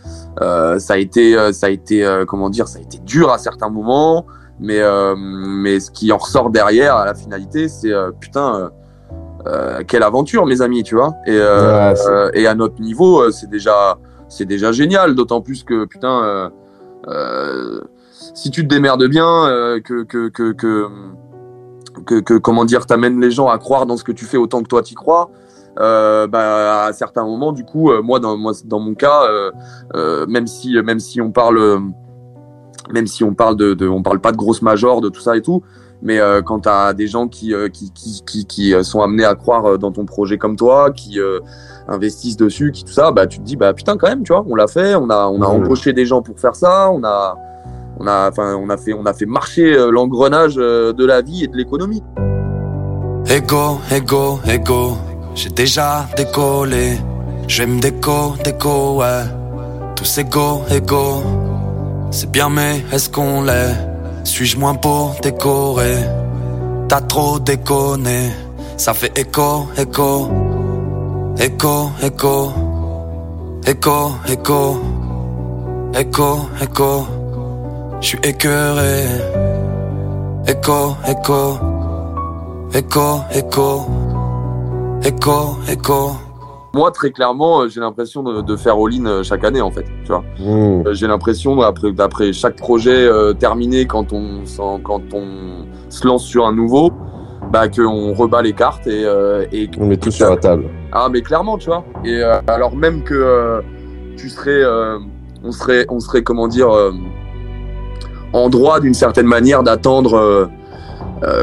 euh 0.41 0.79
ça 0.79 0.95
a 0.95 0.97
été, 0.97 1.53
ça 1.53 1.67
a 1.67 1.69
été, 1.69 2.23
comment 2.27 2.49
dire, 2.49 2.67
ça 2.67 2.79
a 2.79 2.81
été 2.81 2.97
dur 2.99 3.31
à 3.31 3.37
certains 3.37 3.69
moments, 3.69 4.25
mais 4.59 4.81
mais 5.17 5.79
ce 5.79 5.91
qui 5.91 6.11
en 6.11 6.17
ressort 6.17 6.49
derrière 6.49 6.95
à 6.95 7.05
la 7.05 7.15
finalité, 7.15 7.67
c'est 7.69 7.93
putain. 8.19 8.71
quelle 9.87 10.03
aventure, 10.03 10.45
mes 10.45 10.61
amis, 10.61 10.83
tu 10.83 10.95
vois. 10.95 11.13
Et, 11.25 11.37
et 12.33 12.47
à 12.47 12.55
notre 12.55 12.81
niveau, 12.81 13.31
c'est 13.31 13.49
déjà, 13.49 13.97
c'est 14.27 14.45
déjà 14.45 14.71
génial. 14.71 15.15
D'autant 15.15 15.41
plus 15.41 15.63
que 15.63 15.85
putain, 15.85 16.51
si 18.33 18.51
tu 18.51 18.67
te 18.67 18.73
démerdes 18.73 19.07
bien, 19.07 19.79
que, 19.83 20.03
que, 20.03 20.27
que, 20.29 20.51
que 20.51 20.87
que, 22.05 22.19
que 22.19 22.33
comment 22.33 22.65
dire, 22.65 22.85
t'amènes 22.85 23.19
les 23.21 23.31
gens 23.31 23.47
à 23.47 23.57
croire 23.57 23.85
dans 23.85 23.97
ce 23.97 24.03
que 24.03 24.11
tu 24.11 24.25
fais 24.25 24.37
autant 24.37 24.61
que 24.61 24.67
toi 24.67 24.81
t'y 24.81 24.95
crois. 24.95 25.29
Euh, 25.79 26.27
bah, 26.27 26.85
à 26.85 26.93
certains 26.93 27.23
moments, 27.25 27.51
du 27.51 27.65
coup, 27.65 27.91
euh, 27.91 28.01
moi 28.01 28.19
dans 28.19 28.37
moi 28.37 28.53
dans 28.63 28.79
mon 28.79 28.95
cas, 28.95 29.23
euh, 29.29 29.51
euh, 29.95 30.25
même 30.27 30.47
si 30.47 30.81
même 30.81 30.99
si 30.99 31.19
on 31.21 31.31
parle 31.31 31.81
même 32.93 33.07
si 33.07 33.23
on 33.23 33.33
parle 33.33 33.55
de, 33.57 33.73
de, 33.73 33.87
on 33.87 34.03
parle 34.03 34.19
pas 34.19 34.31
de 34.31 34.37
grosses 34.37 34.61
majors, 34.61 35.01
de 35.01 35.09
tout 35.09 35.21
ça 35.21 35.35
et 35.35 35.41
tout, 35.41 35.63
Mais 36.01 36.19
euh, 36.19 36.41
quand 36.43 36.61
tu 36.61 36.69
as 36.69 36.93
des 36.93 37.07
gens 37.07 37.27
qui, 37.27 37.53
euh, 37.53 37.67
qui, 37.67 37.91
qui, 37.91 38.21
qui, 38.25 38.45
qui, 38.45 38.83
sont 38.83 39.01
amenés 39.01 39.25
à 39.25 39.33
croire 39.33 39.79
dans 39.79 39.91
ton 39.91 40.05
projet 40.05 40.37
comme 40.37 40.55
toi, 40.55 40.91
qui 40.91 41.19
euh, 41.19 41.39
investissent 41.87 42.37
dessus, 42.37 42.71
qui 42.71 42.83
tout 42.83 42.93
ça, 42.93 43.11
bah 43.11 43.25
tu 43.27 43.39
te 43.39 43.43
dis 43.43 43.55
bah 43.55 43.73
putain 43.73 43.97
quand 43.97 44.07
même, 44.07 44.23
tu 44.23 44.31
vois, 44.31 44.45
on 44.47 44.55
l'a 44.55 44.67
fait, 44.67 44.95
on 44.95 45.09
a 45.09 45.27
on 45.27 45.41
a 45.41 45.47
embauché 45.47 45.93
des 45.93 46.05
gens 46.05 46.21
pour 46.21 46.39
faire 46.39 46.55
ça, 46.55 46.91
on 46.91 47.03
a 47.03 47.37
on 47.99 48.07
a 48.07 48.29
enfin 48.29 48.55
on 48.55 48.69
a 48.69 48.77
fait 48.77 48.93
on 48.93 49.05
a 49.05 49.13
fait 49.13 49.25
marcher 49.25 49.75
l'engrenage 49.89 50.55
de 50.55 51.05
la 51.05 51.21
vie 51.21 51.43
et 51.43 51.47
de 51.47 51.57
l'économie. 51.57 52.03
Ego, 53.27 53.79
ego, 53.91 54.39
ego, 54.47 54.97
j'ai 55.35 55.49
déjà 55.49 56.07
décollé. 56.17 56.97
Je 57.47 57.61
vais 57.61 57.67
me 57.67 57.79
déco, 57.79 58.35
déco, 58.43 58.99
ouais. 58.99 59.23
Tous 59.95 60.17
égaux, 60.17 60.61
égaux. 60.71 61.21
C'est 62.09 62.31
bien, 62.31 62.49
mais 62.49 62.83
est-ce 62.91 63.09
qu'on 63.09 63.43
l'est? 63.43 63.75
Suis-je 64.23 64.57
moins 64.57 64.73
beau, 64.73 65.11
décoré? 65.21 65.97
T'as 66.87 67.01
trop 67.01 67.39
déconné. 67.39 68.31
Ça 68.77 68.93
fait 68.93 69.17
écho, 69.17 69.67
écho. 69.77 70.29
Écho, 71.37 71.91
écho. 72.01 72.53
Écho, 73.67 74.11
écho. 74.27 74.81
Écho, 75.93 76.49
écho. 76.61 77.07
Je 78.01 78.07
suis 78.07 78.19
écœuré. 78.23 79.05
Écho, 80.47 80.95
écho. 81.07 81.59
Écho, 82.73 83.21
écho, 83.33 83.85
écho, 85.05 85.57
écho. 85.71 86.11
Moi 86.73 86.91
très 86.91 87.11
clairement, 87.11 87.61
euh, 87.61 87.67
j'ai 87.69 87.79
l'impression 87.79 88.21
de, 88.21 88.41
de 88.41 88.55
faire 88.57 88.75
all-in 88.75 89.05
euh, 89.05 89.23
chaque 89.23 89.43
année 89.45 89.61
en 89.61 89.71
fait, 89.71 89.85
tu 90.03 90.07
vois. 90.11 90.23
Mmh. 90.39 90.87
Euh, 90.87 90.93
J'ai 90.93 91.07
l'impression 91.07 91.55
d'après 91.55 91.91
d'après 91.93 92.33
chaque 92.33 92.57
projet 92.57 93.07
euh, 93.07 93.33
terminé 93.33 93.85
quand 93.85 94.11
on 94.11 94.43
quand 94.83 95.01
on 95.13 95.65
se 95.89 96.05
lance 96.05 96.25
sur 96.25 96.45
un 96.45 96.53
nouveau, 96.53 96.91
bah 97.49 97.69
qu'on 97.69 98.13
rebat 98.13 98.41
les 98.41 98.51
cartes 98.53 98.87
et 98.87 99.05
euh, 99.05 99.45
et 99.53 99.69
On 99.79 99.85
met 99.85 99.95
tout 99.95 100.11
sur 100.11 100.29
la 100.29 100.35
table. 100.35 100.65
Ah 100.91 101.07
mais 101.09 101.21
clairement, 101.21 101.57
tu 101.57 101.67
vois. 101.67 101.85
Et 102.03 102.21
euh, 102.21 102.41
alors 102.47 102.75
même 102.75 103.03
que 103.03 103.61
tu 104.17 104.27
serais, 104.29 104.61
on 105.43 105.51
serait, 105.51 105.85
on 105.89 105.99
serait 106.01 106.23
comment 106.23 106.47
dire, 106.49 106.69
en 108.33 108.49
droit 108.49 108.79
d'une 108.81 108.93
certaine 108.93 109.27
manière 109.27 109.61
d'attendre, 109.63 110.49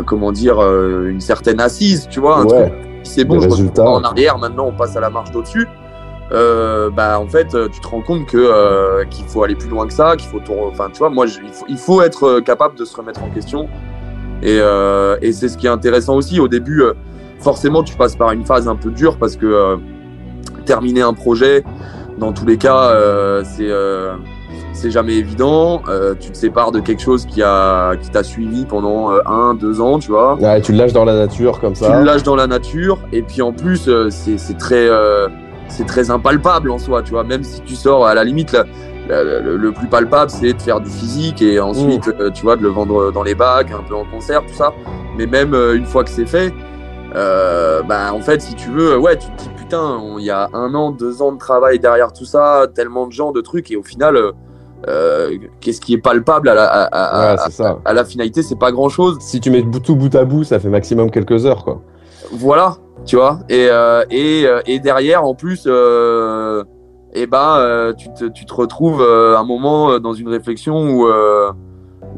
comment 0.06 0.32
dire, 0.32 0.60
une 0.60 1.20
certaine 1.20 1.60
assise, 1.60 2.06
tu 2.10 2.20
vois. 2.20 2.38
Un 2.38 2.44
Ouais. 2.44 2.68
truc, 2.68 2.72
c'est 3.02 3.24
bon, 3.24 3.40
je 3.40 3.48
résultats. 3.48 3.84
en 3.84 4.02
arrière. 4.02 4.38
Maintenant, 4.38 4.66
on 4.66 4.72
passe 4.72 4.96
à 4.96 5.00
la 5.00 5.10
marche 5.10 5.30
d'au-dessus. 5.30 5.66
Euh, 6.32 6.88
bah 6.88 7.18
en 7.20 7.26
fait, 7.26 7.54
euh, 7.54 7.68
tu 7.70 7.78
te 7.80 7.86
rends 7.88 8.00
compte 8.00 8.24
que 8.26 8.38
euh, 8.38 9.04
qu'il 9.10 9.24
faut 9.26 9.42
aller 9.42 9.54
plus 9.54 9.68
loin 9.68 9.86
que 9.86 9.92
ça, 9.92 10.16
qu'il 10.16 10.30
faut, 10.30 10.40
enfin 10.66 10.88
tu 10.90 10.98
vois, 11.00 11.10
moi 11.10 11.26
je- 11.26 11.40
il 11.44 11.52
faut, 11.52 11.66
il 11.68 11.76
faut 11.76 12.00
être 12.00 12.40
capable 12.40 12.74
de 12.78 12.86
se 12.86 12.96
remettre 12.96 13.22
en 13.22 13.28
question. 13.28 13.68
Et, 14.42 14.58
euh, 14.60 15.18
et 15.20 15.32
c'est 15.32 15.48
ce 15.48 15.58
qui 15.58 15.66
est 15.66 15.70
intéressant 15.70 16.16
aussi. 16.16 16.40
Au 16.40 16.48
début, 16.48 16.82
forcément, 17.40 17.82
tu 17.82 17.94
passes 17.96 18.16
par 18.16 18.32
une 18.32 18.46
phase 18.46 18.66
un 18.66 18.76
peu 18.76 18.90
dure 18.90 19.18
parce 19.18 19.36
que 19.36 19.76
terminer 20.64 21.02
un 21.02 21.12
projet, 21.12 21.64
dans 22.18 22.32
tous 22.32 22.46
les 22.46 22.56
cas, 22.56 22.94
c'est 23.44 23.68
c'est 24.72 24.90
jamais 24.90 25.14
évident. 25.14 25.82
Euh, 25.88 26.14
tu 26.18 26.30
te 26.30 26.36
sépares 26.36 26.72
de 26.72 26.80
quelque 26.80 27.02
chose 27.02 27.26
qui 27.26 27.42
a 27.42 27.94
qui 27.96 28.10
t'a 28.10 28.22
suivi 28.22 28.64
pendant 28.64 29.12
euh, 29.12 29.18
un, 29.26 29.54
deux 29.54 29.80
ans, 29.80 29.98
tu 29.98 30.10
vois. 30.10 30.34
Ouais, 30.36 30.60
tu 30.60 30.72
le 30.72 30.78
lâches 30.78 30.92
dans 30.92 31.04
la 31.04 31.14
nature 31.14 31.60
comme 31.60 31.74
Tu 31.74 31.80
ça. 31.84 31.98
le 31.98 32.04
lâches 32.04 32.22
dans 32.22 32.36
la 32.36 32.46
nature 32.46 32.98
et 33.12 33.22
puis 33.22 33.42
en 33.42 33.52
plus 33.52 33.88
euh, 33.88 34.08
c'est 34.10 34.38
c'est 34.38 34.56
très 34.56 34.88
euh, 34.88 35.28
c'est 35.68 35.86
très 35.86 36.10
impalpable 36.10 36.70
en 36.70 36.78
soi, 36.78 37.02
tu 37.02 37.12
vois. 37.12 37.24
Même 37.24 37.44
si 37.44 37.60
tu 37.62 37.74
sors 37.74 38.06
à 38.06 38.14
la 38.14 38.24
limite 38.24 38.52
la- 38.52 38.64
la- 39.08 39.24
la- 39.24 39.40
le, 39.40 39.72
plus 39.72 39.88
palpable 39.88 40.30
c'est 40.30 40.52
de 40.52 40.62
faire 40.62 40.80
du 40.80 40.88
physique 40.90 41.42
et 41.42 41.60
ensuite 41.60 42.08
euh, 42.20 42.30
tu 42.30 42.42
vois 42.42 42.56
de 42.56 42.62
le 42.62 42.68
vendre 42.68 43.10
dans 43.12 43.22
les 43.22 43.34
bacs, 43.34 43.70
un 43.72 43.82
peu 43.86 43.94
en 43.94 44.04
concert, 44.04 44.42
tout 44.46 44.54
ça. 44.54 44.72
Mais 45.18 45.26
même 45.26 45.54
une 45.54 45.84
fois 45.86 46.04
que 46.04 46.10
c'est 46.10 46.24
fait, 46.26 46.52
euh, 47.14 47.82
bah 47.82 48.12
en 48.14 48.20
fait 48.20 48.40
si 48.40 48.54
tu 48.54 48.70
veux, 48.70 48.96
ouais 48.98 49.16
tu 49.18 49.26
te 49.28 49.42
dis 49.42 49.50
putain 49.56 50.00
il 50.18 50.24
y 50.24 50.30
a 50.30 50.48
un 50.54 50.74
an, 50.74 50.90
deux 50.90 51.20
ans 51.20 51.32
de 51.32 51.38
travail 51.38 51.78
derrière 51.78 52.12
tout 52.12 52.24
ça, 52.24 52.66
tellement 52.74 53.06
de 53.06 53.12
gens, 53.12 53.32
de 53.32 53.40
trucs 53.40 53.70
et 53.70 53.76
au 53.76 53.82
final 53.82 54.16
euh, 54.88 55.36
qu'est-ce 55.60 55.80
qui 55.80 55.94
est 55.94 55.98
palpable 55.98 56.48
à 56.48 56.54
la, 56.54 56.64
à, 56.64 56.82
à- 56.84 57.32
Ouais, 57.34 57.40
c'est 57.46 57.52
ça. 57.52 57.78
à 57.84 57.92
la 57.92 58.04
finalité 58.04 58.42
c'est 58.42 58.58
pas 58.58 58.72
grand 58.72 58.88
chose. 58.88 59.18
Si 59.20 59.40
tu 59.40 59.50
mets 59.50 59.64
tout 59.84 59.96
bout 59.96 60.14
à 60.14 60.24
bout, 60.24 60.44
ça 60.44 60.58
fait 60.58 60.68
maximum 60.68 61.10
quelques 61.10 61.46
heures, 61.46 61.64
quoi. 61.64 61.80
Voilà, 62.32 62.76
tu 63.04 63.16
vois. 63.16 63.40
Et, 63.48 63.68
euh, 63.70 64.04
et, 64.10 64.44
euh, 64.46 64.60
et 64.66 64.78
derrière, 64.78 65.24
en 65.24 65.34
plus, 65.34 65.64
euh, 65.66 66.64
eh 67.14 67.26
ben, 67.26 67.92
tu, 67.98 68.08
te, 68.14 68.24
tu 68.24 68.46
te 68.46 68.54
retrouves 68.54 69.02
un 69.02 69.44
moment 69.44 69.98
dans 69.98 70.14
une 70.14 70.28
réflexion 70.28 70.88
où, 70.88 71.06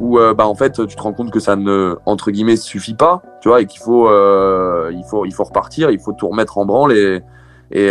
où 0.01 0.19
bah, 0.37 0.47
en 0.47 0.55
fait, 0.55 0.87
tu 0.87 0.95
te 0.95 1.03
rends 1.03 1.13
compte 1.13 1.31
que 1.33 1.41
ça 1.41 1.57
ne, 1.57 1.97
entre 2.07 2.31
guillemets, 2.31 2.57
suffit 2.57 2.95
pas, 2.95 3.21
tu 3.41 3.49
vois, 3.49 3.61
et 3.61 3.67
qu'il 3.67 3.81
faut, 3.81 4.09
il 4.09 5.03
faut, 5.11 5.25
il 5.25 5.33
faut 5.35 5.45
repartir, 5.45 5.91
il 5.91 5.99
faut 5.99 6.13
tout 6.13 6.29
remettre 6.29 6.59
en 6.59 6.65
branle 6.65 6.93
et, 6.93 7.21
et, 7.73 7.91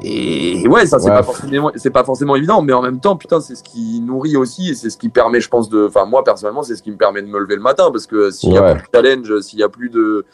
et 0.00 0.66
ouais, 0.68 0.86
ça 0.86 0.98
c'est 0.98 1.10
Ouais. 1.10 1.16
pas 1.16 1.22
forcément, 1.22 1.70
c'est 1.76 1.90
pas 1.90 2.04
forcément 2.04 2.34
évident, 2.36 2.62
mais 2.62 2.72
en 2.72 2.82
même 2.82 2.98
temps, 3.00 3.16
putain, 3.16 3.40
c'est 3.40 3.54
ce 3.54 3.62
qui 3.62 4.00
nourrit 4.00 4.36
aussi 4.36 4.70
et 4.70 4.74
c'est 4.74 4.90
ce 4.90 4.96
qui 4.96 5.08
permet, 5.10 5.40
je 5.40 5.48
pense, 5.48 5.68
de, 5.68 5.86
enfin 5.86 6.06
moi 6.06 6.24
personnellement, 6.24 6.62
c'est 6.62 6.76
ce 6.76 6.82
qui 6.82 6.90
me 6.90 6.96
permet 6.96 7.22
de 7.22 7.26
me 7.28 7.38
lever 7.38 7.56
le 7.56 7.62
matin 7.62 7.90
parce 7.90 8.06
que 8.06 8.30
s'il 8.30 8.52
y 8.52 8.56
a 8.58 8.62
plus 8.74 8.82
de 8.82 8.86
challenge, 8.94 9.40
s'il 9.40 9.58
y 9.58 9.62
a 9.62 9.68
plus 9.68 9.90
de 9.90 10.24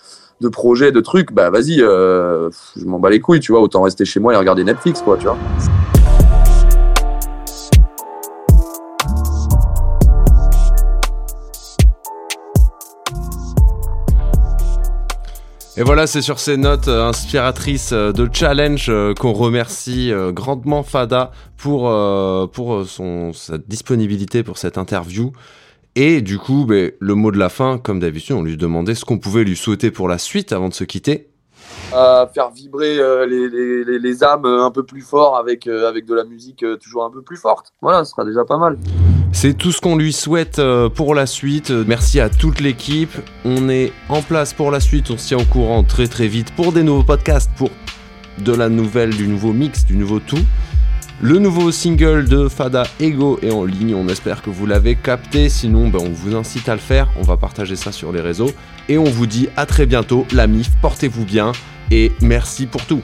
de 0.40 0.48
projets, 0.48 0.92
de 0.92 1.00
trucs, 1.00 1.32
bah 1.32 1.50
vas-y, 1.50 1.82
euh, 1.82 2.48
je 2.76 2.84
m'en 2.84 3.00
bats 3.00 3.10
les 3.10 3.18
couilles, 3.18 3.40
tu 3.40 3.50
vois, 3.50 3.60
autant 3.60 3.82
rester 3.82 4.04
chez 4.04 4.20
moi 4.20 4.32
et 4.34 4.36
regarder 4.36 4.62
Netflix, 4.62 5.02
quoi, 5.02 5.16
tu 5.16 5.26
vois. 5.26 5.36
Et 15.78 15.84
voilà, 15.84 16.08
c'est 16.08 16.22
sur 16.22 16.40
ces 16.40 16.56
notes 16.56 16.88
euh, 16.88 17.06
inspiratrices 17.06 17.92
euh, 17.92 18.10
de 18.10 18.28
challenge 18.32 18.86
euh, 18.88 19.14
qu'on 19.14 19.32
remercie 19.32 20.10
grandement 20.32 20.82
Fada 20.82 21.30
pour, 21.56 21.82
pour 22.50 22.84
son, 22.84 23.32
sa 23.32 23.58
disponibilité 23.58 24.42
pour 24.42 24.58
cette 24.58 24.76
interview. 24.76 25.32
Et 25.94 26.20
du 26.20 26.38
coup, 26.38 26.64
ben, 26.66 26.90
le 26.98 27.14
mot 27.14 27.30
de 27.30 27.38
la 27.38 27.48
fin, 27.48 27.78
comme 27.78 28.00
d'habitude, 28.00 28.34
on 28.34 28.42
lui 28.42 28.56
demandait 28.56 28.96
ce 28.96 29.04
qu'on 29.04 29.18
pouvait 29.18 29.44
lui 29.44 29.56
souhaiter 29.56 29.92
pour 29.92 30.08
la 30.08 30.18
suite 30.18 30.52
avant 30.52 30.68
de 30.68 30.74
se 30.74 30.82
quitter. 30.82 31.27
À 31.92 32.28
faire 32.32 32.50
vibrer 32.50 32.98
euh, 32.98 33.24
les, 33.26 34.24
âmes 34.24 34.44
un 34.44 34.70
peu 34.70 34.82
plus 34.82 35.00
fort 35.00 35.36
avec, 35.36 35.66
euh, 35.66 35.92
de 35.92 36.14
la 36.14 36.24
musique 36.24 36.62
euh, 36.62 36.76
toujours 36.76 37.04
un 37.04 37.10
peu 37.10 37.22
plus 37.22 37.38
forte. 37.38 37.72
Voilà, 37.80 38.04
ce 38.04 38.10
sera 38.10 38.24
déjà 38.24 38.44
pas 38.44 38.58
mal. 38.58 38.76
C'est 39.32 39.56
tout 39.56 39.72
ce 39.72 39.80
qu'on 39.80 39.96
lui 39.96 40.12
souhaite 40.12 40.60
pour 40.94 41.14
la 41.14 41.26
suite. 41.26 41.70
Merci 41.70 42.20
à 42.20 42.28
toute 42.28 42.60
l'équipe. 42.60 43.14
On 43.44 43.68
est 43.68 43.92
en 44.08 44.22
place 44.22 44.52
pour 44.52 44.70
la 44.70 44.80
suite. 44.80 45.10
On 45.10 45.18
se 45.18 45.28
tient 45.28 45.38
au 45.38 45.44
courant 45.44 45.82
très 45.82 46.08
très 46.08 46.26
vite 46.26 46.54
pour 46.56 46.72
des 46.72 46.82
nouveaux 46.82 47.04
podcasts, 47.04 47.50
pour 47.56 47.70
de 48.38 48.54
la 48.54 48.68
nouvelle, 48.68 49.10
du 49.10 49.28
nouveau 49.28 49.52
mix, 49.52 49.84
du 49.84 49.96
nouveau 49.96 50.18
tout. 50.18 50.38
Le 51.20 51.40
nouveau 51.40 51.72
single 51.72 52.28
de 52.28 52.48
Fada 52.48 52.84
Ego 53.00 53.40
est 53.42 53.50
en 53.50 53.64
ligne. 53.64 53.92
On 53.92 54.06
espère 54.08 54.40
que 54.40 54.50
vous 54.50 54.66
l'avez 54.66 54.94
capté. 54.94 55.48
Sinon, 55.48 55.88
ben, 55.88 55.98
on 56.00 56.10
vous 56.10 56.36
incite 56.36 56.68
à 56.68 56.74
le 56.74 56.80
faire. 56.80 57.08
On 57.16 57.22
va 57.22 57.36
partager 57.36 57.74
ça 57.74 57.90
sur 57.90 58.12
les 58.12 58.20
réseaux. 58.20 58.52
Et 58.88 58.98
on 58.98 59.04
vous 59.04 59.26
dit 59.26 59.48
à 59.56 59.66
très 59.66 59.84
bientôt. 59.84 60.26
La 60.32 60.46
MIF, 60.46 60.70
portez-vous 60.80 61.24
bien. 61.24 61.50
Et 61.90 62.12
merci 62.20 62.66
pour 62.66 62.86
tout. 62.86 63.02